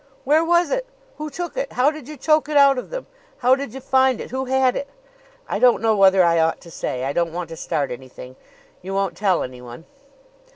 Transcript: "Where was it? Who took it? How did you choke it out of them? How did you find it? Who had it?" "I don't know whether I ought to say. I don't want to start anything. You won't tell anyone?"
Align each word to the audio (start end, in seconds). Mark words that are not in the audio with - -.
"Where 0.23 0.43
was 0.43 0.71
it? 0.71 0.87
Who 1.19 1.29
took 1.29 1.55
it? 1.55 1.73
How 1.73 1.91
did 1.91 2.07
you 2.07 2.17
choke 2.17 2.49
it 2.49 2.57
out 2.57 2.79
of 2.79 2.89
them? 2.89 3.05
How 3.37 3.53
did 3.53 3.71
you 3.71 3.79
find 3.79 4.19
it? 4.19 4.31
Who 4.31 4.45
had 4.45 4.75
it?" 4.75 4.87
"I 5.47 5.59
don't 5.59 5.79
know 5.79 5.95
whether 5.95 6.23
I 6.23 6.39
ought 6.39 6.59
to 6.61 6.71
say. 6.71 7.03
I 7.05 7.13
don't 7.13 7.31
want 7.33 7.49
to 7.49 7.55
start 7.55 7.91
anything. 7.91 8.35
You 8.81 8.95
won't 8.95 9.15
tell 9.15 9.43
anyone?" 9.43 9.85